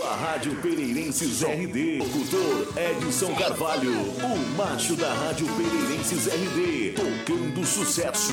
A 0.00 0.16
Rádio 0.16 0.54
Pereirenses 0.62 1.42
RD, 1.42 1.98
locutor 1.98 2.72
Edson 2.78 3.34
Carvalho, 3.34 3.92
o 3.92 4.38
macho 4.56 4.96
da 4.96 5.12
Rádio 5.12 5.46
Pereirenses 5.48 6.28
RD, 6.28 6.94
tocando 6.94 7.66
sucesso. 7.66 8.32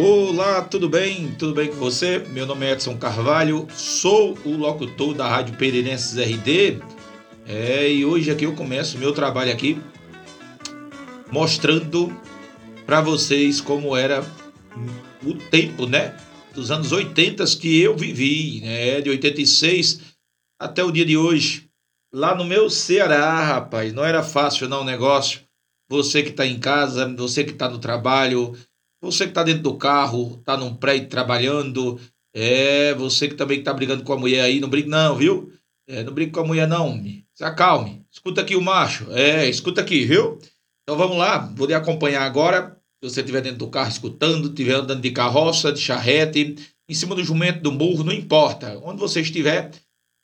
Olá, 0.00 0.62
tudo 0.62 0.88
bem? 0.88 1.34
Tudo 1.34 1.54
bem 1.54 1.70
com 1.70 1.74
você? 1.74 2.20
Meu 2.20 2.46
nome 2.46 2.64
é 2.64 2.70
Edson 2.70 2.96
Carvalho, 2.96 3.66
sou 3.72 4.38
o 4.44 4.56
locutor 4.56 5.12
da 5.12 5.28
Rádio 5.28 5.56
Pereirenses 5.56 6.16
RD. 6.16 6.80
É, 7.44 7.90
e 7.90 8.04
hoje 8.04 8.30
aqui 8.30 8.44
eu 8.44 8.54
começo 8.54 8.96
meu 8.96 9.12
trabalho 9.12 9.52
aqui 9.52 9.82
mostrando 11.32 12.16
para 12.86 13.00
vocês 13.00 13.60
como 13.60 13.96
era 13.96 14.24
o 15.26 15.34
tempo, 15.34 15.84
né? 15.84 16.16
Dos 16.54 16.70
anos 16.70 16.92
80 16.92 17.44
que 17.60 17.80
eu 17.80 17.96
vivi, 17.96 18.60
né? 18.60 19.00
De 19.00 19.10
86 19.10 20.00
até 20.60 20.84
o 20.84 20.92
dia 20.92 21.04
de 21.04 21.16
hoje. 21.16 21.68
Lá 22.14 22.36
no 22.36 22.44
meu 22.44 22.70
Ceará, 22.70 23.42
rapaz, 23.42 23.92
não 23.92 24.04
era 24.04 24.22
fácil 24.22 24.68
não 24.68 24.82
o 24.82 24.84
negócio. 24.84 25.40
Você 25.90 26.22
que 26.22 26.30
está 26.30 26.46
em 26.46 26.60
casa, 26.60 27.12
você 27.16 27.42
que 27.42 27.50
está 27.50 27.68
no 27.68 27.80
trabalho, 27.80 28.56
você 29.00 29.24
que 29.24 29.30
está 29.30 29.42
dentro 29.42 29.62
do 29.62 29.76
carro, 29.76 30.36
está 30.38 30.56
num 30.56 30.74
prédio 30.74 31.08
trabalhando, 31.08 32.00
é, 32.34 32.94
você 32.94 33.28
que 33.28 33.34
também 33.34 33.60
está 33.60 33.72
brigando 33.72 34.02
com 34.02 34.12
a 34.12 34.18
mulher 34.18 34.42
aí, 34.42 34.60
não 34.60 34.68
briga 34.68 34.88
não, 34.88 35.16
viu? 35.16 35.52
É, 35.86 36.02
não 36.02 36.12
briga 36.12 36.32
com 36.32 36.40
a 36.40 36.46
mulher 36.46 36.66
não, 36.66 37.02
se 37.34 37.44
acalme. 37.44 38.04
Escuta 38.10 38.40
aqui 38.40 38.56
o 38.56 38.60
macho, 38.60 39.10
é, 39.12 39.48
escuta 39.48 39.80
aqui, 39.80 40.04
viu? 40.04 40.38
Então 40.82 40.96
vamos 40.96 41.16
lá, 41.16 41.38
vou 41.56 41.66
lhe 41.66 41.74
acompanhar 41.74 42.22
agora. 42.22 42.76
Se 43.02 43.10
você 43.10 43.20
estiver 43.20 43.40
dentro 43.40 43.58
do 43.58 43.68
carro 43.68 43.88
escutando, 43.88 44.48
estiver 44.48 44.74
andando 44.74 45.00
de 45.00 45.10
carroça, 45.12 45.72
de 45.72 45.80
charrete, 45.80 46.56
em 46.88 46.94
cima 46.94 47.14
do 47.14 47.22
jumento, 47.22 47.60
do 47.60 47.70
burro, 47.70 48.02
não 48.02 48.12
importa. 48.12 48.80
Onde 48.82 48.98
você 48.98 49.20
estiver, 49.20 49.70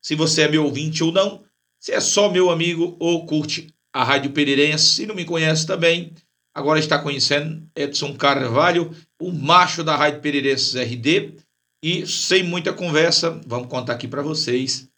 se 0.02 0.14
você 0.14 0.42
é 0.42 0.48
meu 0.48 0.64
ouvinte 0.64 1.04
ou 1.04 1.12
não, 1.12 1.44
se 1.78 1.92
é 1.92 2.00
só 2.00 2.30
meu 2.30 2.50
amigo 2.50 2.96
ou 2.98 3.26
curte 3.26 3.68
a 3.92 4.02
Rádio 4.02 4.32
Pereirense, 4.32 4.86
se 4.86 5.06
não 5.06 5.14
me 5.14 5.24
conhece 5.24 5.66
também, 5.66 6.12
Agora 6.54 6.78
está 6.78 6.98
conhecendo 6.98 7.68
Edson 7.74 8.16
Carvalho, 8.16 8.94
o 9.20 9.32
macho 9.32 9.82
da 9.82 9.96
Rádio 9.96 10.20
Pereirenses 10.20 10.74
RD. 10.74 11.36
E 11.82 12.06
sem 12.06 12.42
muita 12.42 12.72
conversa, 12.72 13.38
vamos 13.46 13.68
contar 13.68 13.94
aqui 13.94 14.08
para 14.08 14.22
vocês 14.22 14.88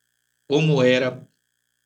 como 0.48 0.82
era 0.82 1.26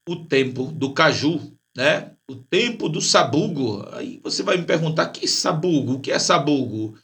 o 0.09 0.17
tempo 0.27 0.65
do 0.73 0.93
caju, 0.93 1.57
né? 1.75 2.15
O 2.29 2.35
tempo 2.35 2.89
do 2.89 3.01
sabugo. 3.01 3.87
Aí 3.93 4.21
você 4.23 4.43
vai 4.43 4.57
me 4.57 4.65
perguntar: 4.65 5.09
que 5.09 5.27
sabugo? 5.27 5.95
O 5.95 6.01
que 6.01 6.11
é 6.11 6.19
sabugo? 6.19 6.99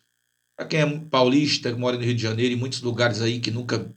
Para 0.59 0.67
quem 0.67 0.81
é 0.81 0.98
paulista, 0.98 1.72
que 1.72 1.78
mora 1.78 1.97
no 1.97 2.03
Rio 2.03 2.14
de 2.14 2.22
Janeiro 2.22 2.53
e 2.53 2.56
muitos 2.56 2.83
lugares 2.83 3.22
aí 3.22 3.41
que 3.41 3.50
nunca 3.50 3.91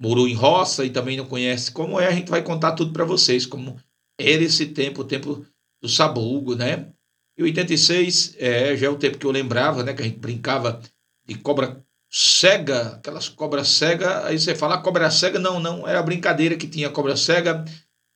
morou 0.00 0.28
em 0.28 0.34
roça 0.34 0.84
e 0.84 0.90
também 0.90 1.16
não 1.16 1.26
conhece 1.26 1.72
como 1.72 1.98
é, 1.98 2.06
a 2.06 2.12
gente 2.12 2.30
vai 2.30 2.42
contar 2.42 2.72
tudo 2.72 2.92
para 2.92 3.04
vocês, 3.04 3.44
como 3.44 3.76
era 4.18 4.42
esse 4.42 4.66
tempo, 4.66 5.02
o 5.02 5.04
tempo 5.04 5.44
do 5.82 5.88
sabugo, 5.88 6.54
né? 6.54 6.92
E 7.38 7.42
86 7.44 8.34
é, 8.36 8.76
já 8.76 8.88
é 8.88 8.90
o 8.90 8.96
tempo 8.96 9.16
que 9.16 9.24
eu 9.24 9.30
lembrava, 9.30 9.84
né? 9.84 9.94
Que 9.94 10.02
a 10.02 10.04
gente 10.04 10.18
brincava 10.18 10.80
de 11.24 11.36
cobra 11.36 11.84
cega, 12.10 12.94
aquelas 12.96 13.28
cobras 13.28 13.68
cega. 13.68 14.26
Aí 14.26 14.38
você 14.38 14.56
fala, 14.56 14.74
ah, 14.74 14.82
cobra 14.82 15.08
cega? 15.08 15.38
Não, 15.38 15.60
não, 15.60 15.86
era 15.86 16.00
a 16.00 16.02
brincadeira 16.02 16.56
que 16.56 16.66
tinha 16.66 16.90
cobra 16.90 17.16
cega. 17.16 17.64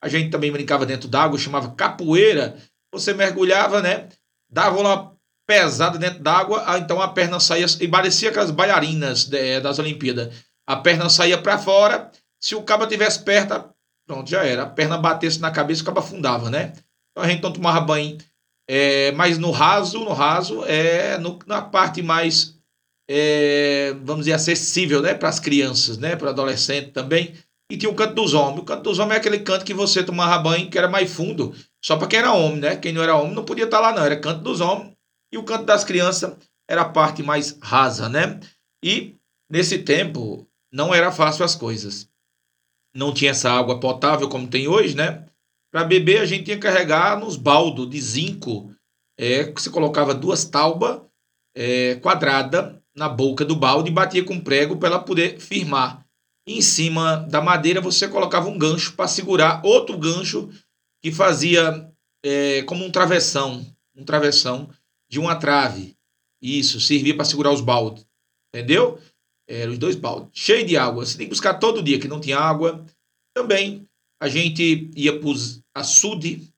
A 0.03 0.09
gente 0.09 0.31
também 0.31 0.51
brincava 0.51 0.85
dentro 0.85 1.09
d'água, 1.09 1.39
chamava 1.39 1.71
capoeira. 1.71 2.57
Você 2.93 3.15
mergulhava, 3.15 3.81
né? 3.81 4.09
Dava 4.51 4.81
uma 4.81 5.13
pesada 5.47 5.99
dentro 5.99 6.21
d'água, 6.21 6.65
ah, 6.67 6.79
então 6.79 7.01
a 7.01 7.09
perna 7.09 7.39
saía 7.39 7.67
e 7.81 7.87
parecia 7.87 8.31
aquelas 8.31 8.51
bailarinas 8.51 9.27
de, 9.27 9.61
das 9.61 9.79
Olimpíadas. 9.79 10.35
A 10.67 10.77
perna 10.77 11.09
saía 11.09 11.41
para 11.41 11.59
fora, 11.59 12.11
se 12.41 12.55
o 12.55 12.63
cabo 12.63 12.87
tivesse 12.87 13.23
perto, 13.23 13.73
pronto, 14.07 14.29
já 14.29 14.45
era. 14.45 14.65
A 14.65 14.67
perna 14.67 14.99
batesse 14.99 15.41
na 15.41 15.51
cabeça, 15.51 15.83
o 15.83 15.85
cabo 15.85 16.01
afundava, 16.01 16.51
né? 16.51 16.73
Então 17.11 17.25
a 17.25 17.29
gente 17.29 17.43
não 17.43 17.53
tomava 17.53 17.81
banho 17.81 18.19
é, 18.69 19.13
mas 19.13 19.39
no 19.39 19.51
raso, 19.51 20.01
no 20.01 20.13
raso, 20.13 20.65
é 20.65 21.19
no, 21.19 21.39
na 21.47 21.63
parte 21.63 22.03
mais, 22.03 22.59
é, 23.09 23.95
vamos 24.03 24.25
dizer, 24.25 24.33
acessível 24.33 25.03
né, 25.03 25.15
para 25.15 25.29
as 25.29 25.41
crianças, 25.41 25.99
né, 25.99 26.17
para 26.17 26.31
adolescente 26.31 26.91
também. 26.91 27.35
E 27.71 27.77
tinha 27.77 27.91
o 27.91 27.95
canto 27.95 28.15
dos 28.15 28.35
homens. 28.35 28.61
O 28.61 28.65
canto 28.65 28.83
dos 28.83 28.99
homens 28.99 29.17
é 29.17 29.19
aquele 29.19 29.39
canto 29.39 29.65
que 29.65 29.73
você 29.73 30.05
tomava 30.05 30.43
banho, 30.43 30.69
que 30.71 30.77
era 30.77 30.89
mais 30.89 31.11
fundo, 31.11 31.55
só 31.83 31.97
para 31.97 32.07
quem 32.07 32.19
era 32.19 32.33
homem, 32.33 32.61
né? 32.61 32.77
Quem 32.77 32.93
não 32.93 33.03
era 33.03 33.17
homem 33.17 33.35
não 33.35 33.47
podia 33.47 33.65
estar 33.65 33.79
tá 33.79 33.83
lá, 33.83 33.95
não. 33.95 34.05
Era 34.05 34.21
canto 34.21 34.43
dos 34.43 34.61
homens. 34.61 34.93
E 35.33 35.39
o 35.39 35.43
canto 35.43 35.65
das 35.65 35.83
crianças 35.83 36.37
era 36.69 36.83
a 36.83 36.89
parte 36.89 37.23
mais 37.23 37.59
rasa, 37.63 38.11
né? 38.11 38.39
E 38.85 39.17
nesse 39.51 39.79
tempo 39.79 40.47
não 40.71 40.95
era 40.95 41.11
fácil 41.11 41.45
as 41.45 41.55
coisas. 41.55 42.09
Não 42.95 43.13
tinha 43.13 43.31
essa 43.31 43.51
água 43.51 43.81
potável 43.81 44.29
como 44.29 44.49
tem 44.49 44.69
hoje, 44.69 44.95
né? 44.95 45.25
Para 45.73 45.85
beber, 45.85 46.21
a 46.21 46.27
gente 46.27 46.45
que 46.45 46.57
carregar 46.59 47.19
nos 47.19 47.35
baldos 47.35 47.89
de 47.89 47.99
zinco, 47.99 48.71
é, 49.19 49.45
que 49.45 49.61
você 49.61 49.71
colocava 49.71 50.15
duas 50.15 50.45
taubas 50.45 51.01
é, 51.57 51.95
quadradas 51.97 52.77
na 52.95 53.09
boca 53.09 53.43
do 53.43 53.57
balde 53.57 53.91
e 53.91 53.95
batia 53.95 54.23
com 54.23 54.39
prego 54.39 54.77
para 54.77 54.91
ela 54.91 54.99
poder 55.03 55.41
firmar. 55.41 56.05
E 56.47 56.59
em 56.59 56.61
cima 56.61 57.17
da 57.31 57.41
madeira 57.41 57.81
você 57.81 58.07
colocava 58.07 58.51
um 58.51 58.59
gancho 58.59 58.93
para 58.95 59.09
segurar 59.09 59.63
outro 59.65 59.97
gancho 59.97 60.51
que 61.03 61.11
fazia 61.11 61.91
é, 62.23 62.63
como 62.65 62.85
um 62.85 62.91
travessão, 62.91 63.65
um 63.97 64.05
travessão 64.05 64.69
de 65.09 65.19
uma 65.19 65.37
trave. 65.37 65.97
Isso, 66.43 66.81
servia 66.81 67.17
para 67.17 67.25
segurar 67.25 67.51
os 67.51 67.63
baldes. 67.63 68.07
Entendeu? 68.55 68.99
Eram 69.49 69.73
os 69.73 69.79
dois 69.79 69.97
baldes. 69.97 70.29
Cheio 70.35 70.67
de 70.67 70.77
água. 70.77 71.07
Você 71.07 71.17
tem 71.17 71.27
que 71.27 71.33
buscar 71.33 71.55
todo 71.55 71.83
dia 71.83 71.99
que 71.99 72.09
não 72.09 72.21
tinha 72.21 72.39
água. 72.39 72.85
Também 73.35 73.89
a 74.21 74.29
gente 74.29 74.91
ia 74.95 75.19
para 75.19 75.29
os 75.29 75.62
açude, 75.75 76.49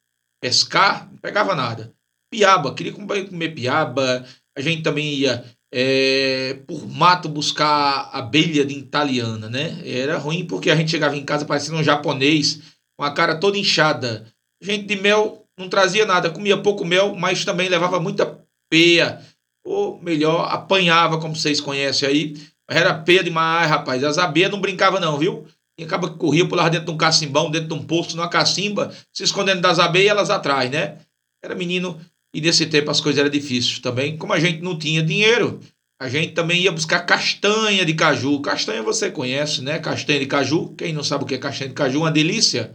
pescar, 0.41 1.08
não 1.10 1.19
pegava 1.19 1.54
nada. 1.54 1.92
Piaba, 2.30 2.75
queria 2.75 2.92
comer 2.92 3.54
piaba. 3.54 4.25
A 4.56 4.60
gente 4.60 4.82
também 4.82 5.14
ia 5.14 5.44
é, 5.72 6.60
por 6.69 6.88
mato 6.88 7.28
buscar 7.28 8.08
abelha 8.12 8.64
de 8.64 8.74
italiana, 8.74 9.48
né? 9.48 9.80
Era 9.84 10.19
ruim 10.19 10.47
porque 10.47 10.70
a 10.70 10.76
gente 10.76 10.91
chegava 10.91 11.16
em 11.16 11.24
casa 11.24 11.44
parecendo 11.44 11.78
um 11.78 11.82
japonês, 11.82 12.60
com 12.97 13.04
a 13.04 13.12
cara 13.12 13.34
toda 13.36 13.58
inchada. 13.58 14.24
Gente 14.62 14.86
de 14.86 14.97
mel 14.97 15.44
não 15.58 15.69
trazia 15.69 16.06
nada, 16.06 16.30
comia 16.30 16.56
pouco 16.56 16.84
mel, 16.84 17.14
mas 17.16 17.44
também 17.44 17.69
levava 17.69 17.98
muita 17.98 18.41
peia. 18.70 19.20
Ou 19.66 20.00
melhor, 20.00 20.47
apanhava, 20.53 21.19
como 21.19 21.34
vocês 21.34 21.60
conhecem 21.60 22.08
aí. 22.08 22.36
Era 22.69 22.94
peia 22.94 23.24
demais, 23.24 23.69
rapaz. 23.69 24.04
As 24.04 24.19
abelhas 24.19 24.53
não 24.53 24.60
brincavam 24.60 25.00
não, 25.00 25.19
viu? 25.19 25.47
E 25.78 25.84
acaba 25.84 26.10
que 26.10 26.18
corria, 26.18 26.46
pulava 26.46 26.70
dentro 26.70 26.86
de 26.86 26.92
um 26.92 26.96
cacimbão, 26.96 27.50
dentro 27.50 27.68
de 27.68 27.74
um 27.74 27.82
poço, 27.82 28.16
numa 28.16 28.28
cacimba, 28.28 28.94
se 29.12 29.24
escondendo 29.24 29.60
das 29.60 29.78
abelhas, 29.78 30.10
elas 30.10 30.30
atrás, 30.30 30.70
né? 30.70 30.98
Era 31.42 31.54
menino 31.54 32.00
e 32.34 32.40
nesse 32.40 32.66
tempo 32.66 32.90
as 32.90 33.00
coisas 33.00 33.20
eram 33.20 33.30
difíceis 33.30 33.78
também. 33.78 34.16
Como 34.18 34.32
a 34.32 34.40
gente 34.40 34.60
não 34.60 34.76
tinha 34.76 35.02
dinheiro, 35.02 35.60
a 36.00 36.08
gente 36.08 36.32
também 36.32 36.62
ia 36.62 36.72
buscar 36.72 37.00
castanha 37.00 37.84
de 37.84 37.94
caju. 37.94 38.40
Castanha 38.40 38.82
você 38.82 39.08
conhece, 39.10 39.62
né? 39.62 39.78
Castanha 39.78 40.18
de 40.18 40.26
caju. 40.26 40.74
Quem 40.74 40.92
não 40.92 41.04
sabe 41.04 41.22
o 41.22 41.26
que 41.26 41.34
é 41.34 41.38
castanha 41.38 41.68
de 41.68 41.74
caju, 41.74 42.00
uma 42.00 42.10
delícia. 42.10 42.74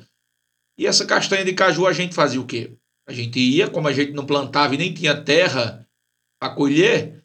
E 0.77 0.87
essa 0.87 1.05
castanha 1.05 1.43
de 1.43 1.51
caju 1.51 1.85
a 1.85 1.91
gente 1.91 2.15
fazia 2.15 2.39
o 2.39 2.45
quê? 2.45 2.71
A 3.05 3.11
gente 3.11 3.37
ia, 3.37 3.67
como 3.67 3.87
a 3.87 3.91
gente 3.91 4.13
não 4.13 4.25
plantava 4.25 4.73
e 4.75 4.77
nem 4.77 4.93
tinha 4.93 5.13
terra 5.13 5.85
para 6.39 6.53
colher, 6.53 7.21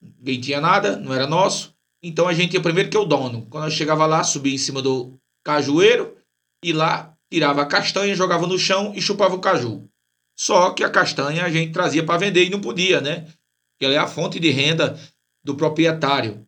ninguém 0.00 0.40
tinha 0.40 0.60
nada, 0.60 0.96
não 0.96 1.12
era 1.12 1.26
nosso. 1.26 1.74
Então 2.02 2.26
a 2.26 2.34
gente 2.34 2.54
ia 2.54 2.60
primeiro 2.60 2.90
que 2.90 2.98
o 2.98 3.04
dono. 3.04 3.46
Quando 3.46 3.64
eu 3.64 3.70
chegava 3.70 4.06
lá, 4.06 4.24
subia 4.24 4.54
em 4.54 4.58
cima 4.58 4.82
do 4.82 5.16
cajueiro 5.44 6.16
e 6.64 6.72
lá 6.72 7.14
tirava 7.30 7.62
a 7.62 7.66
castanha, 7.66 8.14
jogava 8.14 8.46
no 8.46 8.58
chão 8.58 8.92
e 8.94 9.00
chupava 9.00 9.34
o 9.34 9.40
caju. 9.40 9.88
Só 10.38 10.70
que 10.70 10.82
a 10.82 10.90
castanha 10.90 11.44
a 11.44 11.50
gente 11.50 11.72
trazia 11.72 12.04
para 12.04 12.18
vender 12.18 12.44
e 12.44 12.50
não 12.50 12.60
podia, 12.60 13.00
né? 13.00 13.26
Ela 13.80 13.94
é 13.94 13.98
a 13.98 14.06
fonte 14.06 14.38
de 14.38 14.50
renda 14.50 14.98
do 15.44 15.56
proprietário. 15.56 16.46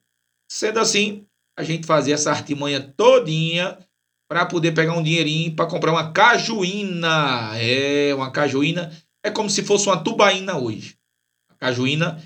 Sendo 0.50 0.78
assim, 0.78 1.26
a 1.58 1.62
gente 1.62 1.86
fazia 1.86 2.14
essa 2.14 2.30
artimanha 2.30 2.80
todinha 2.96 3.78
para 4.28 4.46
poder 4.46 4.72
pegar 4.72 4.96
um 4.96 5.02
dinheirinho 5.02 5.54
para 5.54 5.66
comprar 5.66 5.92
uma 5.92 6.12
cajuína. 6.12 7.52
É, 7.56 8.14
uma 8.14 8.30
cajuína 8.30 8.92
é 9.24 9.30
como 9.30 9.50
se 9.50 9.62
fosse 9.62 9.86
uma 9.88 10.02
tubaína 10.02 10.56
hoje. 10.58 10.96
A 11.50 11.54
cajuína 11.54 12.22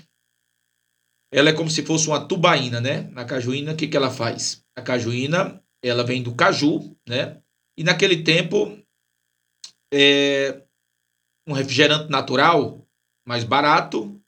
ela 1.31 1.49
é 1.49 1.53
como 1.53 1.69
se 1.69 1.85
fosse 1.85 2.07
uma 2.07 2.25
tubaína, 2.25 2.81
né? 2.81 3.03
Na 3.11 3.23
cajuína, 3.23 3.73
o 3.73 3.75
que, 3.75 3.87
que 3.87 3.95
ela 3.95 4.09
faz? 4.09 4.63
A 4.75 4.81
cajuína, 4.81 5.63
ela 5.83 6.03
vem 6.03 6.23
do 6.23 6.35
caju, 6.35 6.95
né? 7.07 7.41
E 7.77 7.83
naquele 7.83 8.23
tempo, 8.23 8.77
é, 9.93 10.63
um 11.47 11.53
refrigerante 11.53 12.09
natural 12.09 12.85
mais 13.25 13.43
barato 13.43 14.19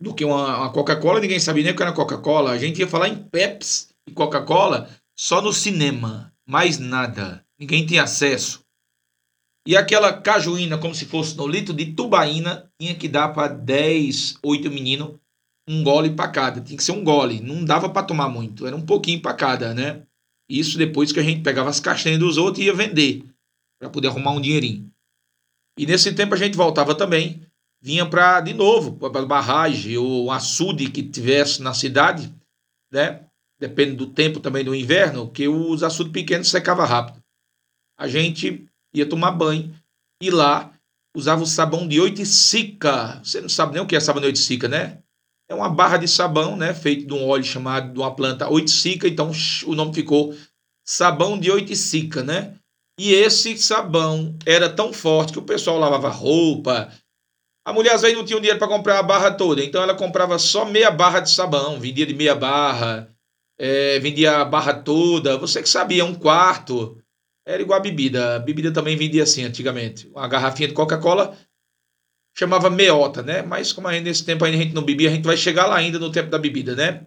do 0.00 0.14
que 0.14 0.24
uma, 0.24 0.58
uma 0.58 0.72
Coca-Cola, 0.72 1.20
ninguém 1.20 1.38
sabia 1.38 1.62
nem 1.62 1.72
o 1.72 1.76
que 1.76 1.82
era 1.82 1.92
Coca-Cola. 1.92 2.50
A 2.50 2.58
gente 2.58 2.80
ia 2.80 2.88
falar 2.88 3.08
em 3.08 3.22
Pepsi 3.22 3.88
e 4.08 4.12
Coca-Cola 4.12 4.90
só 5.16 5.40
no 5.40 5.52
cinema, 5.52 6.32
mais 6.46 6.78
nada. 6.78 7.44
Ninguém 7.58 7.86
tinha 7.86 8.02
acesso. 8.02 8.64
E 9.66 9.76
aquela 9.76 10.12
cajuína, 10.12 10.76
como 10.76 10.94
se 10.94 11.06
fosse 11.06 11.36
no 11.36 11.46
litro 11.46 11.72
de 11.72 11.92
tubaína, 11.94 12.70
tinha 12.78 12.94
que 12.94 13.08
dar 13.08 13.28
para 13.30 13.48
10, 13.48 14.38
8 14.44 14.70
meninos 14.70 15.18
um 15.68 15.82
gole 15.82 16.10
para 16.10 16.28
cada. 16.28 16.60
Tinha 16.60 16.76
que 16.76 16.84
ser 16.84 16.92
um 16.92 17.04
gole. 17.04 17.40
Não 17.40 17.64
dava 17.64 17.88
para 17.88 18.06
tomar 18.06 18.28
muito. 18.28 18.66
Era 18.66 18.76
um 18.76 18.84
pouquinho 18.84 19.20
para 19.20 19.34
cada, 19.34 19.74
né? 19.74 20.02
Isso 20.48 20.76
depois 20.76 21.12
que 21.12 21.20
a 21.20 21.22
gente 21.22 21.42
pegava 21.42 21.70
as 21.70 21.80
castanhas 21.80 22.18
dos 22.18 22.36
outros 22.36 22.62
e 22.62 22.66
ia 22.66 22.74
vender. 22.74 23.24
Para 23.78 23.90
poder 23.90 24.08
arrumar 24.08 24.32
um 24.32 24.40
dinheirinho. 24.40 24.90
E 25.78 25.86
nesse 25.86 26.12
tempo 26.12 26.34
a 26.34 26.38
gente 26.38 26.56
voltava 26.56 26.94
também. 26.94 27.42
Vinha 27.80 28.06
para, 28.06 28.40
de 28.40 28.54
novo, 28.54 28.92
para 28.92 29.26
barragem 29.26 29.98
ou 29.98 30.30
açude 30.30 30.90
que 30.90 31.02
tivesse 31.02 31.60
na 31.60 31.74
cidade, 31.74 32.34
né? 32.90 33.26
Depende 33.60 33.94
do 33.94 34.06
tempo 34.06 34.40
também 34.40 34.64
do 34.64 34.74
inverno, 34.74 35.30
que 35.30 35.46
os 35.46 35.82
açudes 35.82 36.12
pequenos 36.12 36.48
secavam 36.48 36.86
rápido. 36.86 37.22
A 37.98 38.08
gente 38.08 38.66
ia 38.92 39.06
tomar 39.06 39.32
banho 39.32 39.74
e 40.20 40.30
lá 40.30 40.72
usava 41.14 41.42
o 41.42 41.46
sabão 41.46 41.86
de 41.86 42.00
oiticica. 42.00 43.20
Você 43.22 43.40
não 43.40 43.48
sabe 43.48 43.74
nem 43.74 43.82
o 43.82 43.86
que 43.86 43.94
é 43.94 44.00
sabão 44.00 44.20
de 44.20 44.26
oiticica, 44.28 44.66
né? 44.66 45.03
É 45.48 45.54
uma 45.54 45.68
barra 45.68 45.98
de 45.98 46.08
sabão, 46.08 46.56
né, 46.56 46.72
feito 46.72 47.06
de 47.06 47.12
um 47.12 47.28
óleo 47.28 47.44
chamado 47.44 47.92
de 47.92 47.98
uma 47.98 48.14
planta 48.14 48.48
oiticica, 48.48 49.06
então 49.06 49.30
o 49.66 49.74
nome 49.74 49.94
ficou 49.94 50.34
sabão 50.86 51.38
de 51.38 51.50
oiticica, 51.50 52.22
né? 52.22 52.54
E 52.98 53.12
esse 53.12 53.56
sabão 53.58 54.36
era 54.46 54.68
tão 54.68 54.92
forte 54.92 55.32
que 55.32 55.38
o 55.38 55.42
pessoal 55.42 55.78
lavava 55.78 56.08
roupa. 56.08 56.92
A 57.66 57.72
mulher 57.72 57.94
às 57.94 58.02
vezes 58.02 58.16
não 58.16 58.24
tinha 58.24 58.38
dinheiro 58.38 58.58
para 58.58 58.68
comprar 58.68 58.98
a 58.98 59.02
barra 59.02 59.30
toda, 59.32 59.64
então 59.64 59.82
ela 59.82 59.94
comprava 59.94 60.38
só 60.38 60.64
meia 60.64 60.90
barra 60.90 61.20
de 61.20 61.30
sabão, 61.30 61.80
vendia 61.80 62.06
de 62.06 62.14
meia 62.14 62.34
barra, 62.34 63.10
é, 63.58 63.98
vendia 63.98 64.38
a 64.38 64.44
barra 64.44 64.74
toda. 64.74 65.38
Você 65.38 65.62
que 65.62 65.68
sabia, 65.68 66.04
um 66.04 66.14
quarto. 66.14 66.98
Era 67.46 67.62
igual 67.62 67.78
a 67.78 67.82
bebida. 67.82 68.36
A 68.36 68.38
bebida 68.38 68.72
também 68.72 68.96
vendia 68.96 69.22
assim 69.22 69.44
antigamente. 69.44 70.08
Uma 70.08 70.28
garrafinha 70.28 70.68
de 70.68 70.74
Coca-Cola 70.74 71.36
chamava 72.36 72.68
meota, 72.68 73.22
né? 73.22 73.42
Mas 73.42 73.72
como 73.72 73.88
ainda 73.88 74.08
nesse 74.08 74.24
tempo 74.24 74.44
ainda 74.44 74.58
a 74.58 74.60
gente 74.60 74.74
não 74.74 74.82
bebia, 74.82 75.08
a 75.08 75.12
gente 75.12 75.24
vai 75.24 75.36
chegar 75.36 75.66
lá 75.66 75.76
ainda 75.76 75.98
no 75.98 76.10
tempo 76.10 76.30
da 76.30 76.38
bebida, 76.38 76.74
né? 76.74 77.06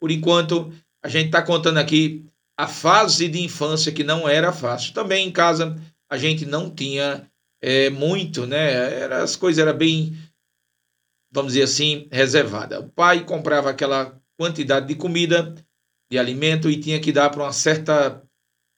Por 0.00 0.10
enquanto, 0.10 0.72
a 1.02 1.08
gente 1.08 1.26
está 1.26 1.42
contando 1.42 1.78
aqui 1.78 2.26
a 2.58 2.66
fase 2.66 3.28
de 3.28 3.40
infância 3.40 3.92
que 3.92 4.04
não 4.04 4.28
era 4.28 4.52
fácil. 4.52 4.92
Também 4.92 5.26
em 5.26 5.32
casa 5.32 5.76
a 6.10 6.18
gente 6.18 6.44
não 6.44 6.70
tinha 6.70 7.30
é, 7.62 7.90
muito, 7.90 8.46
né? 8.46 9.00
Era, 9.00 9.22
as 9.22 9.36
coisas 9.36 9.64
eram 9.64 9.76
bem, 9.76 10.16
vamos 11.30 11.52
dizer 11.52 11.64
assim, 11.64 12.08
reservadas. 12.10 12.80
O 12.80 12.88
pai 12.88 13.24
comprava 13.24 13.70
aquela 13.70 14.20
quantidade 14.38 14.86
de 14.86 14.94
comida, 14.94 15.54
de 16.10 16.18
alimento 16.18 16.68
e 16.68 16.80
tinha 16.80 17.00
que 17.00 17.12
dar 17.12 17.30
para 17.30 17.42
uma 17.42 17.52
certa 17.52 18.22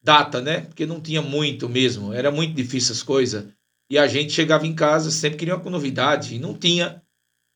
data, 0.03 0.41
né? 0.41 0.61
Porque 0.63 0.87
não 0.87 1.01
tinha 1.01 1.21
muito 1.21 1.69
mesmo, 1.69 2.13
era 2.13 2.31
muito 2.31 2.55
difícil 2.55 2.93
as 2.93 3.03
coisas. 3.03 3.47
E 3.91 3.99
a 3.99 4.06
gente 4.06 4.33
chegava 4.33 4.67
em 4.67 4.75
casa, 4.75 5.11
sempre 5.11 5.38
queria 5.38 5.56
uma 5.56 5.71
novidade, 5.71 6.35
e 6.35 6.38
não 6.38 6.55
tinha. 6.55 7.03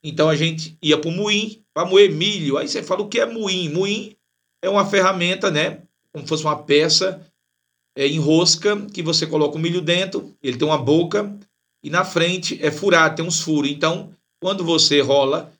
Então 0.03 0.29
a 0.29 0.37
gente 0.37 0.77
ia 0.83 0.99
para 0.99 1.11
o 1.11 1.13
moinho 1.13 1.63
para 1.75 1.89
moer 1.89 2.11
milho. 2.13 2.57
Aí 2.57 2.69
você 2.69 2.83
fala 2.83 3.03
o 3.03 3.09
que 3.09 3.21
é 3.21 3.27
moinho? 3.27 3.73
Moinho 3.73 4.17
é 4.63 4.69
uma 4.69 4.87
ferramenta, 4.87 5.51
né? 5.51 5.83
Como 6.13 6.27
fosse 6.27 6.45
uma 6.45 6.63
peça 6.63 7.27
é, 7.97 8.07
em 8.07 8.19
rosca 8.19 8.81
que 8.93 9.03
você 9.03 9.27
coloca 9.27 9.57
o 9.57 9.61
milho 9.61 9.81
dentro, 9.81 10.35
ele 10.43 10.57
tem 10.57 10.67
uma 10.67 10.79
boca 10.79 11.37
e 11.83 11.91
na 11.91 12.05
frente 12.05 12.59
é 12.63 12.71
furado, 12.71 13.17
tem 13.17 13.25
uns 13.25 13.41
furos. 13.41 13.71
Então, 13.71 14.15
quando 14.41 14.65
você 14.65 15.01
rola 15.01 15.53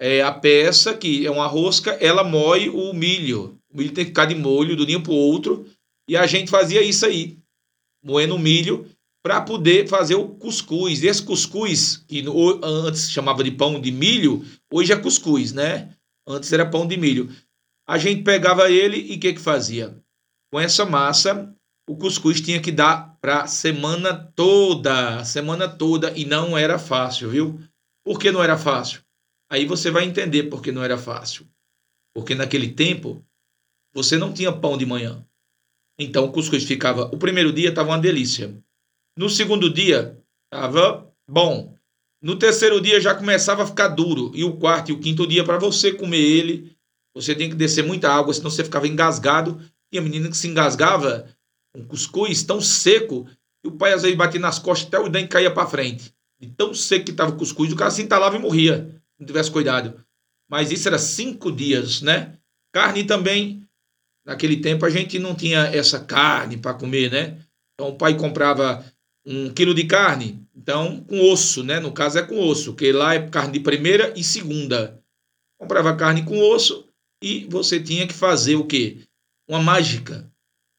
é, 0.00 0.22
a 0.22 0.32
peça, 0.32 0.94
que 0.94 1.26
é 1.26 1.30
uma 1.30 1.46
rosca, 1.46 1.92
ela 1.92 2.24
moe 2.24 2.68
o 2.68 2.92
milho. 2.92 3.58
O 3.72 3.78
milho 3.78 3.92
tem 3.92 4.04
que 4.04 4.10
ficar 4.10 4.26
de 4.26 4.34
molho 4.34 4.76
do 4.76 4.86
dia 4.86 5.00
para 5.00 5.12
o 5.12 5.16
outro 5.16 5.66
e 6.08 6.16
a 6.16 6.26
gente 6.26 6.50
fazia 6.50 6.82
isso 6.82 7.06
aí, 7.06 7.38
moendo 8.02 8.38
milho 8.38 8.86
para 9.24 9.40
poder 9.40 9.88
fazer 9.88 10.16
o 10.16 10.28
cuscuz. 10.28 11.02
Esse 11.02 11.22
cuscuz, 11.22 11.96
que 11.96 12.22
antes 12.62 13.10
chamava 13.10 13.42
de 13.42 13.50
pão 13.50 13.80
de 13.80 13.90
milho, 13.90 14.44
hoje 14.70 14.92
é 14.92 14.96
cuscuz, 14.96 15.50
né? 15.50 15.96
Antes 16.28 16.52
era 16.52 16.68
pão 16.68 16.86
de 16.86 16.98
milho. 16.98 17.34
A 17.88 17.96
gente 17.96 18.22
pegava 18.22 18.70
ele 18.70 18.98
e 18.98 19.16
o 19.16 19.20
que, 19.20 19.32
que 19.32 19.40
fazia? 19.40 19.98
Com 20.52 20.60
essa 20.60 20.84
massa, 20.84 21.54
o 21.88 21.96
cuscuz 21.96 22.40
tinha 22.42 22.60
que 22.60 22.70
dar 22.70 23.18
para 23.18 23.46
semana 23.46 24.14
toda, 24.36 25.24
semana 25.24 25.68
toda, 25.68 26.12
e 26.16 26.26
não 26.26 26.56
era 26.56 26.78
fácil, 26.78 27.30
viu? 27.30 27.60
Por 28.04 28.18
que 28.18 28.30
não 28.30 28.44
era 28.44 28.58
fácil? 28.58 29.00
Aí 29.50 29.64
você 29.64 29.90
vai 29.90 30.04
entender 30.04 30.44
por 30.44 30.62
que 30.62 30.70
não 30.70 30.84
era 30.84 30.98
fácil. 30.98 31.48
Porque 32.14 32.34
naquele 32.34 32.72
tempo, 32.72 33.24
você 33.94 34.18
não 34.18 34.34
tinha 34.34 34.52
pão 34.52 34.76
de 34.76 34.84
manhã. 34.84 35.26
Então 35.98 36.26
o 36.26 36.32
cuscuz 36.32 36.64
ficava. 36.64 37.06
O 37.06 37.16
primeiro 37.16 37.52
dia 37.52 37.70
estava 37.70 37.90
uma 37.90 37.98
delícia. 37.98 38.54
No 39.16 39.28
segundo 39.28 39.72
dia 39.72 40.18
estava 40.52 41.10
bom. 41.28 41.74
No 42.22 42.36
terceiro 42.36 42.80
dia 42.80 43.00
já 43.00 43.14
começava 43.14 43.62
a 43.62 43.66
ficar 43.66 43.88
duro. 43.88 44.32
E 44.34 44.44
o 44.44 44.56
quarto 44.56 44.90
e 44.90 44.92
o 44.92 45.00
quinto 45.00 45.26
dia, 45.26 45.44
para 45.44 45.58
você 45.58 45.92
comer 45.92 46.20
ele, 46.20 46.76
você 47.14 47.34
tem 47.34 47.48
que 47.48 47.54
descer 47.54 47.84
muita 47.84 48.10
água, 48.12 48.32
senão 48.32 48.50
você 48.50 48.64
ficava 48.64 48.88
engasgado. 48.88 49.60
E 49.92 49.98
a 49.98 50.02
menina 50.02 50.28
que 50.28 50.36
se 50.36 50.48
engasgava, 50.48 51.28
um 51.74 51.84
cuscuz 51.84 52.42
tão 52.42 52.60
seco, 52.60 53.28
e 53.64 53.68
o 53.68 53.72
pai 53.72 53.92
às 53.92 54.02
vezes 54.02 54.16
batia 54.16 54.40
nas 54.40 54.58
costas 54.58 54.88
até 54.88 54.98
o 54.98 55.08
dente 55.08 55.28
caía 55.28 55.52
para 55.52 55.68
frente. 55.68 56.12
De 56.40 56.48
tão 56.48 56.74
seco 56.74 57.04
que 57.04 57.10
estava 57.10 57.30
o 57.30 57.36
cuscuz, 57.36 57.72
o 57.72 57.76
cara 57.76 57.90
se 57.90 58.02
entalava 58.02 58.36
e 58.36 58.40
morria, 58.40 58.88
se 59.14 59.20
não 59.20 59.26
tivesse 59.26 59.50
cuidado. 59.50 60.02
Mas 60.50 60.72
isso 60.72 60.88
era 60.88 60.98
cinco 60.98 61.52
dias, 61.52 62.02
né? 62.02 62.36
Carne 62.72 63.04
também 63.04 63.64
Naquele 64.24 64.56
tempo 64.56 64.86
a 64.86 64.90
gente 64.90 65.18
não 65.18 65.34
tinha 65.34 65.64
essa 65.66 66.00
carne 66.00 66.56
para 66.56 66.74
comer, 66.74 67.10
né? 67.10 67.38
Então 67.74 67.92
o 67.92 67.98
pai 67.98 68.16
comprava 68.16 68.84
um 69.26 69.52
quilo 69.52 69.74
de 69.74 69.84
carne, 69.84 70.38
então 70.54 71.00
com 71.04 71.30
osso, 71.30 71.62
né? 71.62 71.80
No 71.80 71.92
caso 71.92 72.18
é 72.18 72.22
com 72.22 72.38
osso, 72.38 72.74
que 72.74 72.92
lá 72.92 73.14
é 73.14 73.28
carne 73.28 73.52
de 73.52 73.60
primeira 73.60 74.12
e 74.16 74.22
segunda. 74.22 75.00
Comprava 75.58 75.96
carne 75.96 76.24
com 76.24 76.38
osso 76.38 76.86
e 77.22 77.46
você 77.46 77.80
tinha 77.80 78.06
que 78.06 78.14
fazer 78.14 78.56
o 78.56 78.66
quê? 78.66 78.98
Uma 79.48 79.62
mágica. 79.62 80.30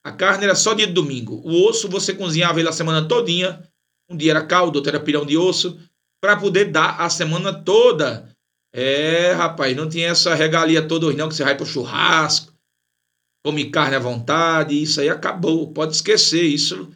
A 0.04 0.12
carne 0.12 0.44
era 0.44 0.54
só 0.54 0.74
dia 0.74 0.86
de 0.86 0.94
domingo. 0.94 1.42
O 1.44 1.68
osso 1.68 1.90
você 1.90 2.14
cozinhava 2.14 2.60
ele 2.60 2.70
a 2.70 2.74
semana 2.74 3.08
todinha. 3.08 3.68
Um 4.08 4.16
dia 4.16 4.32
era 4.32 4.46
caldo, 4.46 4.76
outro 4.76 4.92
era 4.92 5.00
pirão 5.00 5.26
de 5.26 5.36
osso, 5.36 5.80
para 6.22 6.38
poder 6.38 6.66
dar 6.66 7.02
a 7.02 7.10
semana 7.10 7.52
toda. 7.52 8.30
É, 8.72 9.32
rapaz, 9.32 9.76
não 9.76 9.90
tinha 9.90 10.10
essa 10.10 10.36
regalia 10.36 10.88
toda 10.88 11.08
hoje 11.08 11.18
não, 11.18 11.30
que 11.30 11.36
você 11.36 11.44
vai 11.44 11.56
pro 11.56 11.66
churrasco, 11.66 12.54
come 13.46 13.70
carne 13.72 13.96
à 13.96 14.00
vontade, 14.00 14.80
isso 14.80 15.00
aí 15.00 15.08
acabou, 15.08 15.72
pode 15.72 15.96
esquecer 15.96 16.44
isso, 16.44 16.92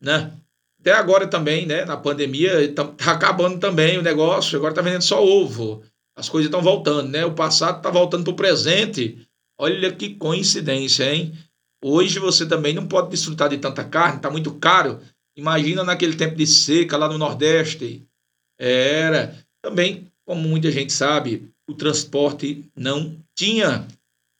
né? 0.00 0.36
Até 0.82 0.90
agora 0.94 1.28
também, 1.28 1.64
né, 1.64 1.84
na 1.84 1.96
pandemia, 1.96 2.74
tá, 2.74 2.84
tá 2.84 3.12
acabando 3.12 3.60
também 3.60 3.98
o 3.98 4.02
negócio, 4.02 4.58
agora 4.58 4.74
tá 4.74 4.82
vendendo 4.82 5.02
só 5.02 5.24
ovo. 5.24 5.80
As 6.16 6.28
coisas 6.28 6.48
estão 6.48 6.60
voltando, 6.60 7.08
né? 7.08 7.24
O 7.24 7.36
passado 7.36 7.80
tá 7.80 7.88
voltando 7.88 8.24
pro 8.24 8.34
presente. 8.34 9.24
Olha 9.56 9.92
que 9.92 10.16
coincidência, 10.16 11.14
hein? 11.14 11.32
Hoje 11.84 12.18
você 12.18 12.44
também 12.46 12.74
não 12.74 12.84
pode 12.88 13.10
desfrutar 13.10 13.48
de 13.48 13.58
tanta 13.58 13.84
carne, 13.84 14.20
tá 14.20 14.28
muito 14.28 14.52
caro. 14.54 14.98
Imagina 15.36 15.84
naquele 15.84 16.16
tempo 16.16 16.34
de 16.34 16.48
seca 16.48 16.96
lá 16.96 17.08
no 17.08 17.16
Nordeste. 17.16 18.04
Era. 18.58 19.38
Também, 19.62 20.08
como 20.26 20.48
muita 20.48 20.68
gente 20.72 20.92
sabe, 20.92 21.48
o 21.68 21.74
transporte 21.74 22.68
não 22.74 23.16
tinha. 23.36 23.86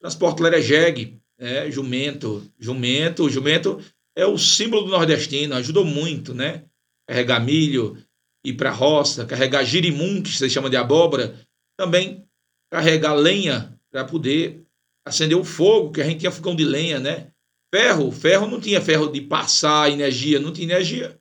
Transporte 0.01 0.45
era 0.45 0.61
jegue, 0.61 1.23
é, 1.39 1.71
jumento, 1.71 2.45
jumento, 2.59 3.31
jumento 3.31 3.81
é 4.17 4.27
o 4.27 4.39
símbolo 4.39 4.85
do 4.85 4.91
nordestino, 4.91 5.55
ajudou 5.55 5.85
muito, 5.85 6.35
né? 6.35 6.65
Carregar 7.09 7.41
milho, 7.41 7.97
ir 8.45 8.55
para 8.55 8.71
a 8.71 8.73
roça, 8.73 9.25
carregar 9.27 9.65
girimum, 9.65 10.23
que 10.23 10.31
se 10.31 10.51
chama 10.51 10.71
de 10.71 10.77
abóbora, 10.77 11.39
também 11.79 12.27
carregar 12.71 13.15
lenha 13.15 13.79
para 13.91 14.05
poder 14.05 14.65
acender 15.07 15.37
o 15.37 15.45
fogo, 15.45 15.93
que 15.93 16.01
a 16.01 16.05
gente 16.05 16.21
tinha 16.21 16.31
fogão 16.31 16.55
de 16.55 16.65
lenha, 16.65 16.99
né? 16.99 17.31
Ferro, 17.75 18.13
ferro 18.13 18.47
não 18.47 18.61
tinha 18.61 18.81
ferro 18.81 19.11
de 19.11 19.21
passar 19.21 19.91
energia, 19.91 20.39
não 20.39 20.53
tinha 20.53 20.67
energia. 20.67 21.19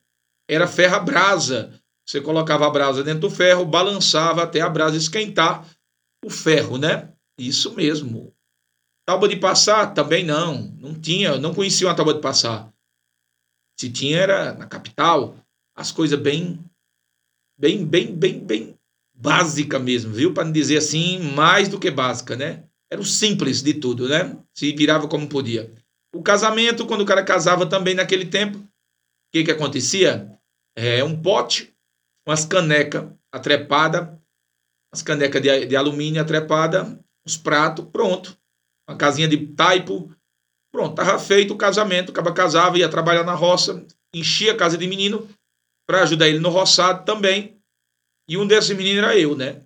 Era 0.50 0.68
ferro 0.68 0.96
a 0.96 1.00
brasa. 1.00 1.82
Você 2.06 2.20
colocava 2.20 2.68
a 2.68 2.70
brasa 2.70 3.04
dentro 3.04 3.22
do 3.22 3.30
ferro, 3.30 3.66
balançava 3.66 4.44
até 4.44 4.60
a 4.60 4.70
brasa 4.70 4.98
esquentar 4.98 5.66
o 6.24 6.30
ferro, 6.30 6.78
né? 6.78 7.14
Isso 7.38 7.74
mesmo. 7.74 8.36
Tábua 9.08 9.30
de 9.30 9.38
passar 9.38 9.94
também 9.94 10.24
não, 10.24 10.62
não 10.80 10.94
tinha, 10.94 11.38
não 11.38 11.54
conhecia 11.54 11.88
uma 11.88 11.96
tábua 11.96 12.14
de 12.14 12.22
passar. 12.22 12.71
Se 13.82 13.90
tinha 13.90 14.20
era 14.20 14.54
na 14.54 14.68
capital, 14.68 15.36
as 15.76 15.92
coisas 15.92 16.20
bem, 16.20 16.64
bem, 17.58 17.84
bem, 17.84 18.16
bem, 18.16 18.40
bem 18.40 18.80
básica 19.12 19.80
mesmo, 19.80 20.14
viu? 20.14 20.36
Para 20.36 20.52
dizer 20.52 20.78
assim, 20.78 21.18
mais 21.34 21.68
do 21.68 21.80
que 21.80 21.90
básica, 21.90 22.36
né? 22.36 22.64
Era 22.92 23.02
o 23.02 23.04
simples 23.04 23.64
de 23.64 23.74
tudo, 23.74 24.08
né? 24.08 24.38
Se 24.54 24.72
virava 24.74 25.08
como 25.08 25.28
podia. 25.28 25.74
O 26.14 26.22
casamento, 26.22 26.86
quando 26.86 27.02
o 27.02 27.06
cara 27.08 27.24
casava 27.24 27.66
também 27.66 27.96
naquele 27.96 28.28
tempo, 28.28 28.60
o 28.60 28.68
que 29.34 29.46
que 29.46 29.52
acontecia? 29.52 30.32
É 30.76 31.04
um 31.04 31.20
pote, 31.20 31.74
umas 32.28 32.46
canecas 32.46 33.12
atrepada, 33.32 34.22
as 34.94 35.02
canecas 35.02 35.42
de, 35.42 35.66
de 35.66 35.76
alumínio 35.76 36.22
atrepada, 36.22 37.04
os 37.26 37.36
pratos, 37.36 37.88
pronto. 37.92 38.38
Uma 38.88 38.96
casinha 38.96 39.28
de 39.28 39.48
taipo, 39.56 40.16
pronto, 40.72 40.96
tava 40.96 41.20
feito 41.20 41.54
o 41.54 41.58
casamento, 41.58 42.10
o 42.10 42.14
cara 42.14 42.32
casava, 42.32 42.78
ia 42.78 42.90
trabalhar 42.90 43.24
na 43.24 43.34
roça, 43.34 43.86
enchia 44.14 44.54
a 44.54 44.58
casa 44.58 44.78
de 44.78 44.88
menino 44.88 45.28
para 45.88 46.04
ajudar 46.04 46.28
ele 46.28 46.40
no 46.40 46.50
roçado 46.50 47.06
também. 47.06 47.58
E 48.28 48.38
um 48.38 48.48
desses 48.48 48.76
meninos 48.76 49.04
era 49.04 49.18
eu, 49.18 49.36
né? 49.36 49.64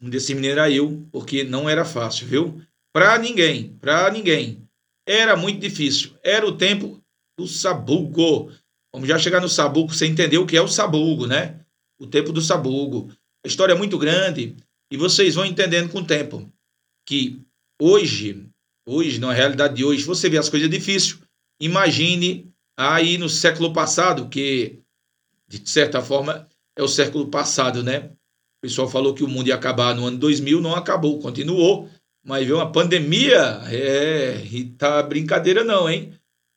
Um 0.00 0.10
desses 0.10 0.30
meninos 0.30 0.58
era 0.58 0.70
eu, 0.70 1.06
porque 1.12 1.44
não 1.44 1.68
era 1.68 1.84
fácil, 1.84 2.26
viu? 2.26 2.62
Para 2.92 3.18
ninguém, 3.18 3.76
para 3.78 4.10
ninguém. 4.10 4.66
Era 5.06 5.36
muito 5.36 5.60
difícil. 5.60 6.16
Era 6.22 6.46
o 6.46 6.56
tempo 6.56 7.00
do 7.38 7.46
sabugo. 7.46 8.50
Vamos 8.92 9.08
já 9.08 9.18
chegar 9.18 9.40
no 9.40 9.48
sabugo, 9.48 9.94
você 9.94 10.06
entendeu 10.06 10.42
o 10.42 10.46
que 10.46 10.56
é 10.56 10.62
o 10.62 10.68
sabugo, 10.68 11.26
né? 11.26 11.60
O 12.00 12.06
tempo 12.06 12.32
do 12.32 12.40
sabugo. 12.40 13.12
A 13.44 13.48
história 13.48 13.72
é 13.72 13.76
muito 13.76 13.98
grande 13.98 14.56
e 14.90 14.96
vocês 14.96 15.34
vão 15.34 15.44
entendendo 15.44 15.90
com 15.90 15.98
o 15.98 16.06
tempo 16.06 16.50
que 17.06 17.40
hoje, 17.80 18.48
hoje, 18.86 19.18
na 19.18 19.32
realidade 19.32 19.74
de 19.74 19.84
hoje, 19.84 20.04
você 20.04 20.28
vê 20.28 20.38
as 20.38 20.48
coisas 20.48 20.70
difíceis. 20.70 21.18
Imagine 21.60 22.52
aí 22.76 23.18
no 23.18 23.28
século 23.28 23.72
passado, 23.72 24.28
que 24.28 24.80
de 25.48 25.68
certa 25.68 26.00
forma 26.00 26.48
é 26.76 26.82
o 26.82 26.88
século 26.88 27.28
passado, 27.28 27.82
né? 27.82 28.10
O 28.58 28.60
pessoal 28.62 28.88
falou 28.88 29.14
que 29.14 29.24
o 29.24 29.28
mundo 29.28 29.48
ia 29.48 29.54
acabar 29.54 29.94
no 29.94 30.06
ano 30.06 30.18
2000, 30.18 30.60
não 30.60 30.74
acabou, 30.74 31.18
continuou, 31.20 31.88
mas 32.24 32.44
veio 32.44 32.58
uma 32.58 32.70
pandemia, 32.70 33.60
é, 33.66 34.44
e 34.44 34.70
tá 34.70 35.02
brincadeira 35.02 35.64
não, 35.64 35.88
hein? 35.88 36.12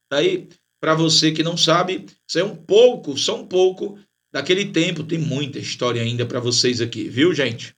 Tá 0.09 0.17
aí, 0.17 0.49
para 0.81 0.95
você 0.95 1.31
que 1.31 1.43
não 1.43 1.55
sabe, 1.55 2.05
isso 2.27 2.39
é 2.39 2.43
um 2.43 2.55
pouco, 2.55 3.17
só 3.17 3.39
um 3.39 3.45
pouco 3.45 3.99
daquele 4.31 4.71
tempo, 4.71 5.03
tem 5.03 5.19
muita 5.19 5.59
história 5.59 6.01
ainda 6.01 6.25
para 6.25 6.39
vocês 6.39 6.81
aqui, 6.81 7.07
viu, 7.07 7.33
gente? 7.33 7.75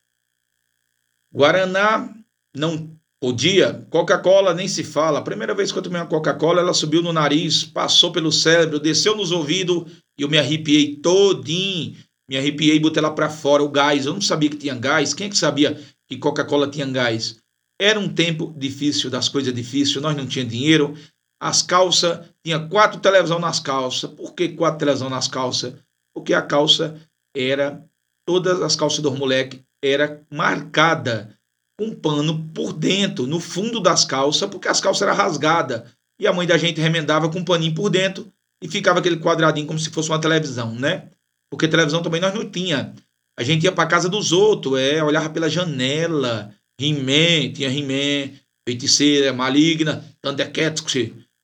Guaraná 1.34 2.14
não 2.56 2.98
podia, 3.22 3.86
Coca-Cola 3.92 4.54
nem 4.54 4.68
se 4.68 4.84
fala. 4.84 5.20
A 5.20 5.22
primeira 5.22 5.54
vez 5.54 5.72
que 5.72 5.78
eu 5.78 5.84
tomei 5.84 6.02
uma 6.02 6.08
Coca-Cola, 6.08 6.60
ela 6.60 6.74
subiu 6.74 7.04
no 7.04 7.14
nariz, 7.14 7.64
passou 7.64 8.12
pelo 8.12 8.32
cérebro, 8.32 8.80
desceu 8.80 9.16
nos 9.16 9.32
ouvidos 9.32 9.92
e 10.18 10.24
eu 10.24 10.30
me 10.30 10.40
arrepiei 10.40 10.96
todinho. 10.96 11.96
Me 12.28 12.38
arrepiei 12.38 12.78
e 12.78 12.80
botei 12.80 13.02
lá 13.02 13.12
para 13.12 13.30
fora 13.30 13.62
o 13.62 13.70
gás. 13.70 14.06
Eu 14.06 14.14
não 14.14 14.22
sabia 14.22 14.50
que 14.50 14.58
tinha 14.58 14.74
gás. 14.74 15.14
Quem 15.14 15.28
é 15.28 15.30
que 15.30 15.38
sabia 15.38 15.80
que 16.10 16.18
Coca-Cola 16.18 16.68
tinha 16.68 16.86
gás? 16.88 17.38
Era 17.80 18.00
um 18.00 18.10
tempo 18.10 18.54
difícil, 18.58 19.10
das 19.10 19.30
coisas 19.30 19.54
difíceis, 19.54 20.02
nós 20.02 20.16
não 20.16 20.26
tinha 20.26 20.46
dinheiro. 20.46 20.96
As 21.40 21.62
calças, 21.62 22.28
tinha 22.44 22.60
quatro 22.68 23.00
televisão 23.00 23.40
nas 23.40 23.60
calças. 23.60 24.10
Por 24.12 24.34
que 24.34 24.50
quatro 24.50 24.80
televisão 24.80 25.10
nas 25.10 25.28
calças? 25.28 25.76
Porque 26.14 26.34
a 26.34 26.42
calça 26.42 27.00
era, 27.36 27.84
todas 28.26 28.62
as 28.62 28.76
calças 28.76 29.00
dos 29.00 29.18
moleques, 29.18 29.60
era 29.84 30.24
marcada 30.32 31.38
com 31.82 31.96
pano 31.96 32.48
por 32.54 32.74
dentro, 32.74 33.26
no 33.26 33.40
fundo 33.40 33.80
das 33.80 34.06
calças, 34.06 34.48
porque 34.48 34.68
as 34.68 34.80
calças 34.80 35.02
eram 35.02 35.16
rasgadas. 35.16 35.82
E 36.20 36.28
a 36.28 36.34
mãe 36.34 36.46
da 36.46 36.56
gente 36.56 36.80
remendava 36.80 37.28
com 37.28 37.40
um 37.40 37.44
paninho 37.44 37.74
por 37.74 37.90
dentro 37.90 38.32
e 38.62 38.68
ficava 38.68 39.00
aquele 39.00 39.18
quadradinho 39.18 39.66
como 39.66 39.80
se 39.80 39.90
fosse 39.90 40.10
uma 40.10 40.22
televisão, 40.22 40.76
né? 40.76 41.10
Porque 41.50 41.68
televisão 41.68 42.04
também 42.04 42.22
nós 42.22 42.36
não 42.36 42.48
tinha. 42.48 42.94
A 43.36 43.42
gente 43.42 43.64
ia 43.64 43.72
para 43.72 43.90
casa 43.90 44.08
dos 44.08 44.32
outros, 44.32 44.80
é, 44.80 45.04
olhava 45.04 45.32
pela 45.32 45.50
janela, 45.50 46.54
He-Man, 46.80 47.52
tinha 47.54 47.70
He-Man, 47.70 48.32
Feiticeira, 48.68 49.34
Maligna, 49.34 50.06
Thundercats, 50.22 50.84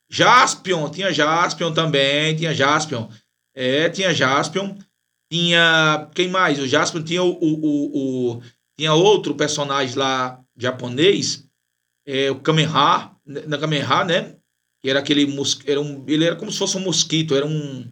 Jaspion, 0.08 0.88
tinha 0.90 1.12
Jaspion 1.12 1.74
também, 1.74 2.36
tinha 2.36 2.54
Jaspion. 2.54 3.10
É, 3.56 3.90
tinha 3.90 4.14
Jaspion. 4.14 4.78
Tinha. 5.32 6.08
Quem 6.14 6.30
mais? 6.30 6.60
O 6.60 6.68
Jaspion 6.68 7.02
tinha 7.02 7.24
o. 7.24 7.32
o, 7.32 7.66
o, 7.66 8.38
o 8.38 8.42
tinha 8.78 8.94
outro 8.94 9.34
personagem 9.36 9.96
lá 9.96 10.40
japonês, 10.56 11.48
é, 12.06 12.32
o 12.32 12.40
Kameha, 12.40 13.12
na 13.26 13.58
Kameha, 13.58 14.06
né? 14.06 14.36
Que 14.82 14.90
era 14.90 15.00
aquele. 15.00 15.28
Era 15.66 15.82
um, 15.82 16.06
ele 16.08 16.26
era 16.26 16.36
como 16.36 16.52
se 16.52 16.58
fosse 16.58 16.78
um 16.78 16.82
mosquito, 16.82 17.36
era 17.36 17.46
um. 17.46 17.92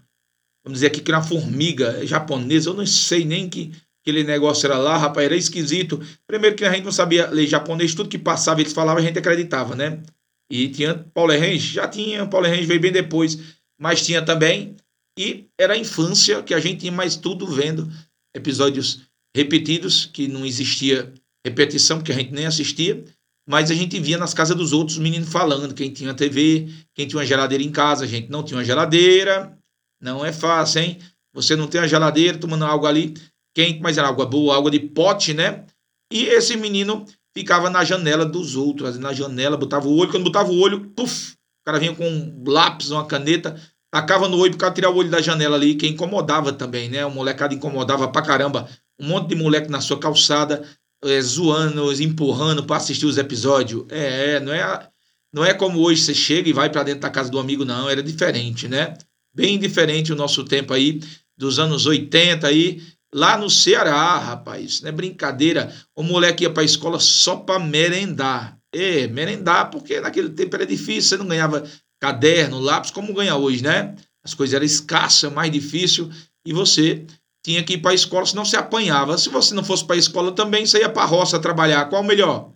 Vamos 0.63 0.80
dizer 0.80 0.88
aqui 0.88 1.01
que 1.01 1.12
era 1.12 1.20
uma 1.20 1.27
formiga 1.27 2.06
japonesa. 2.06 2.70
Eu 2.70 2.74
não 2.74 2.86
sei 2.86 3.25
nem 3.25 3.50
que 3.50 3.72
aquele 4.01 4.24
negócio 4.24 4.68
era 4.68 4.77
lá, 4.77 4.98
rapaz, 4.98 5.25
era 5.25 5.36
esquisito. 5.36 6.00
Primeiro 6.27 6.56
que 6.56 6.63
a 6.63 6.72
gente 6.72 6.86
não 6.86 6.92
sabia 6.92 7.30
ler 7.30 7.48
japonês, 7.48 7.96
tudo 7.96 8.10
que 8.10 8.20
passava 8.20 8.62
eles 8.62 8.74
falavam, 8.74 9.01
a 9.01 9.06
gente 9.06 9.18
acreditava, 9.18 9.75
né? 9.75 10.01
E 10.50 10.70
tinha 10.70 10.94
Paulo 11.13 11.34
Range, 11.34 11.58
já 11.58 11.88
tinha, 11.88 12.25
Paulo 12.27 12.48
Range 12.48 12.65
veio 12.65 12.80
bem 12.80 12.92
depois, 12.92 13.38
mas 13.80 14.06
tinha 14.06 14.22
também. 14.22 14.75
E 15.18 15.48
era 15.58 15.74
a 15.74 15.77
infância 15.77 16.44
que 16.44 16.54
a 16.54 16.60
gente 16.60 16.82
tinha 16.82 16.92
mais 16.92 17.15
tudo 17.15 17.48
vendo 17.48 17.89
episódios 18.36 19.01
repetidos, 19.36 20.06
que 20.06 20.30
não 20.30 20.46
existia 20.46 21.13
repetição, 21.46 21.98
porque 21.98 22.13
a 22.13 22.15
gente 22.15 22.32
nem 22.32 22.46
assistia, 22.46 23.04
mas 23.46 23.70
a 23.70 23.75
gente 23.75 24.00
via 24.00 24.18
nas 24.18 24.34
casas 24.34 24.56
dos 24.56 24.72
outros 24.72 24.98
meninos 24.98 25.27
falando, 25.27 25.74
quem 25.74 25.92
tinha 25.92 26.13
TV, 26.13 26.70
quem 26.94 27.06
tinha 27.06 27.20
uma 27.20 27.25
geladeira 27.25 27.62
em 27.62 27.70
casa, 27.70 28.06
a 28.06 28.08
gente 28.08 28.30
não 28.32 28.44
tinha 28.44 28.58
uma 28.58 28.63
geladeira, 28.63 29.56
não 30.01 30.25
é 30.25 30.32
fácil, 30.32 30.82
hein? 30.82 31.00
Você 31.34 31.54
não 31.54 31.68
tem 31.68 31.82
a 31.82 31.88
geladeira, 31.88 32.38
tomando 32.38 32.63
água 32.63 32.88
ali 32.88 33.13
quente, 33.54 33.82
mas 33.82 33.98
era 33.98 34.08
água 34.08 34.25
boa, 34.25 34.56
água 34.56 34.72
de 34.72 34.80
pote, 34.80 35.34
né? 35.34 35.65
E 36.12 36.24
esse 36.24 36.56
menino 36.56 37.06
ficava 37.36 37.70
na 37.70 37.84
janela 37.84 38.25
dos 38.25 38.56
outros, 38.56 38.98
na 38.98 39.12
janela, 39.12 39.58
botava 39.58 39.86
o 39.86 39.98
olho, 39.98 40.12
quando 40.12 40.24
botava 40.24 40.50
o 40.50 40.58
olho, 40.58 40.89
puf, 40.92 41.34
o 41.34 41.65
cara 41.65 41.77
vinha 41.77 41.94
com 41.94 42.08
um 42.08 42.44
lápis, 42.48 42.89
uma 42.89 43.06
caneta, 43.06 43.60
tacava 43.92 44.30
no 44.30 44.38
olho 44.38 44.58
para 44.58 44.72
tirar 44.72 44.89
o 44.89 44.96
olho 44.96 45.10
da 45.10 45.22
janela 45.22 45.58
ali, 45.58 45.75
que 45.75 45.88
incomodava 45.88 46.54
também, 46.54 46.88
né? 46.88 47.06
O 47.06 47.12
molecado 47.12 47.54
incomodava 47.54 48.08
pra 48.08 48.22
caramba. 48.22 48.70
Um 49.00 49.08
monte 49.08 49.30
de 49.30 49.36
moleque 49.36 49.70
na 49.70 49.82
sua 49.82 50.00
calçada, 50.00 50.64
é, 51.04 51.22
zoando, 51.22 51.92
empurrando 52.02 52.64
para 52.64 52.78
assistir 52.78 53.06
os 53.06 53.18
episódios. 53.18 53.86
É, 53.90 54.40
não 54.40 54.54
é, 54.54 54.90
não 55.34 55.46
é 55.46 55.54
como 55.54 55.80
hoje 55.80 56.02
você 56.02 56.14
chega 56.14 56.50
e 56.50 56.54
vai 56.54 56.70
para 56.70 56.84
dentro 56.84 57.02
da 57.02 57.10
casa 57.10 57.30
do 57.30 57.40
amigo, 57.40 57.66
não. 57.66 57.90
Era 57.90 58.02
diferente, 58.02 58.68
né? 58.68 58.98
Bem 59.34 59.60
diferente 59.60 60.14
o 60.14 60.16
nosso 60.16 60.44
tempo 60.46 60.74
aí, 60.74 61.02
dos 61.38 61.60
anos 61.60 61.86
80 61.86 62.48
aí, 62.48 62.82
lá 63.14 63.38
no 63.38 63.50
Ceará, 63.50 64.18
rapaz. 64.18 64.82
Não 64.82 64.90
é 64.90 64.92
brincadeira. 64.92 65.74
O 65.96 66.04
moleque 66.04 66.44
ia 66.44 66.50
para 66.50 66.64
a 66.64 66.66
escola 66.66 67.00
só 67.00 67.36
para 67.36 67.60
merendar. 67.60 68.58
É, 68.74 69.08
merendar, 69.08 69.70
porque 69.70 70.02
naquele 70.02 70.30
tempo 70.30 70.56
era 70.56 70.66
difícil, 70.66 71.10
você 71.10 71.18
não 71.18 71.28
ganhava 71.28 71.64
caderno, 72.02 72.60
lápis, 72.60 72.92
como 72.92 73.14
ganha 73.14 73.36
hoje, 73.36 73.64
né? 73.64 73.96
As 74.24 74.34
coisas 74.34 74.54
eram 74.54 74.66
escassas, 74.66 75.32
mais 75.32 75.52
difícil, 75.52 76.10
e 76.46 76.52
você 76.52 77.06
tinha 77.46 77.64
que 77.64 77.74
ir 77.74 77.78
para 77.78 77.92
a 77.92 77.94
escola, 77.94 78.25
senão 78.25 78.44
você 78.44 78.58
apanhava. 78.58 79.20
Se 79.20 79.30
você 79.30 79.54
não 79.54 79.64
fosse 79.64 79.86
para 79.86 79.96
a 79.96 80.00
escola 80.00 80.32
também, 80.32 80.66
você 80.66 80.80
ia 80.80 80.90
para 80.90 81.04
a 81.04 81.06
roça 81.06 81.38
trabalhar. 81.38 81.86
Qual 81.86 82.02
o 82.02 82.06
melhor? 82.06 82.52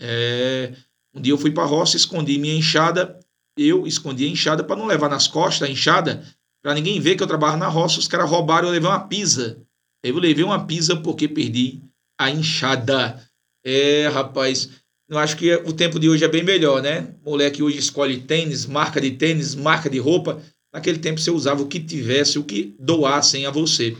É... 0.00 0.72
Um 1.12 1.20
dia 1.20 1.32
eu 1.32 1.38
fui 1.38 1.50
para 1.50 1.64
a 1.64 1.66
roça, 1.66 1.96
escondi 1.96 2.38
minha 2.38 2.54
enxada, 2.54 3.18
eu 3.56 3.84
escondi 3.84 4.24
a 4.24 4.28
enxada 4.28 4.62
para 4.62 4.76
não 4.76 4.86
levar 4.86 5.08
nas 5.08 5.26
costas 5.26 5.68
a 5.68 5.72
enxada, 5.72 6.24
para 6.62 6.72
ninguém 6.72 7.00
ver 7.00 7.16
que 7.16 7.22
eu 7.24 7.26
trabalhava 7.26 7.58
na 7.58 7.66
roça. 7.66 7.98
Os 7.98 8.06
caras 8.06 8.30
roubaram, 8.30 8.68
eu 8.68 8.74
levei 8.74 8.88
uma 8.88 9.08
pisa. 9.08 9.60
Eu 10.04 10.16
levei 10.18 10.44
uma 10.44 10.64
pisa 10.64 10.94
porque 10.94 11.26
perdi 11.26 11.82
a 12.16 12.30
enxada. 12.30 13.20
É, 13.66 14.06
rapaz, 14.06 14.70
eu 15.08 15.18
acho 15.18 15.36
que 15.36 15.52
o 15.52 15.72
tempo 15.72 15.98
de 15.98 16.08
hoje 16.08 16.24
é 16.24 16.28
bem 16.28 16.44
melhor, 16.44 16.80
né? 16.80 17.12
moleque 17.24 17.60
hoje 17.60 17.78
escolhe 17.78 18.20
tênis, 18.20 18.66
marca 18.66 19.00
de 19.00 19.10
tênis, 19.10 19.56
marca 19.56 19.90
de 19.90 19.98
roupa. 19.98 20.40
Naquele 20.72 20.98
tempo 20.98 21.18
você 21.18 21.32
usava 21.32 21.60
o 21.60 21.66
que 21.66 21.80
tivesse, 21.80 22.38
o 22.38 22.44
que 22.44 22.76
doassem 22.78 23.46
a 23.46 23.50
você. 23.50 23.96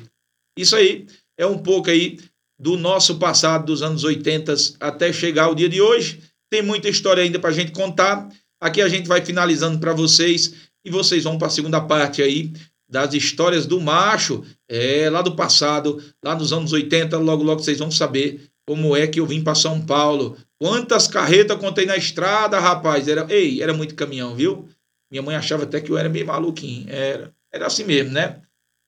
Isso 0.61 0.75
aí 0.75 1.07
é 1.39 1.47
um 1.47 1.59
pouco 1.59 1.89
aí 1.89 2.19
do 2.59 2.77
nosso 2.77 3.19
passado 3.19 3.67
dos 3.67 3.81
anos 3.81 4.03
80 4.03 4.53
até 4.81 5.13
chegar 5.13 5.45
ao 5.45 5.55
dia 5.55 5.69
de 5.69 5.81
hoje. 5.81 6.21
Tem 6.51 6.63
muita 6.63 6.89
história 6.89 7.23
ainda 7.23 7.39
para 7.39 7.51
a 7.51 7.53
gente 7.53 7.71
contar. 7.71 8.29
Aqui 8.61 8.83
a 8.83 8.89
gente 8.89 9.07
vai 9.07 9.25
finalizando 9.25 9.79
para 9.79 9.93
vocês 9.93 10.55
e 10.85 10.91
vocês 10.91 11.23
vão 11.23 11.39
para 11.39 11.47
a 11.47 11.51
segunda 11.51 11.81
parte 11.81 12.21
aí 12.21 12.53
das 12.91 13.15
histórias 13.15 13.67
do 13.67 13.81
macho, 13.81 14.43
é, 14.69 15.09
lá 15.11 15.23
do 15.23 15.37
passado, 15.37 16.03
lá 16.25 16.35
nos 16.35 16.53
anos 16.53 16.73
80, 16.73 17.17
logo 17.19 17.45
logo 17.45 17.63
vocês 17.63 17.79
vão 17.79 17.91
saber 17.91 18.51
como 18.67 18.97
é 18.97 19.07
que 19.07 19.21
eu 19.21 19.27
vim 19.27 19.43
para 19.43 19.55
São 19.55 19.81
Paulo. 19.81 20.37
Quantas 20.59 21.07
carretas 21.07 21.59
contei 21.59 21.87
na 21.87 21.97
estrada, 21.97 22.59
rapaz? 22.59 23.07
Era, 23.07 23.27
ei, 23.31 23.63
era 23.63 23.73
muito 23.73 23.95
caminhão, 23.95 24.35
viu? 24.35 24.69
Minha 25.11 25.23
mãe 25.23 25.37
achava 25.37 25.63
até 25.63 25.81
que 25.81 25.91
eu 25.91 25.99
era 25.99 26.09
meio 26.09 26.27
maluquinho. 26.27 26.87
Era, 26.89 27.33
era 27.53 27.67
assim 27.67 27.85
mesmo, 27.85 28.11
né? 28.11 28.41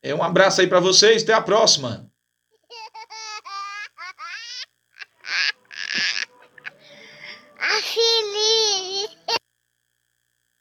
É 0.03 0.15
um 0.15 0.23
abraço 0.23 0.61
aí 0.61 0.67
para 0.67 0.81
vocês, 0.81 1.23
até 1.23 1.35
a 1.35 1.43
próxima. 1.43 2.10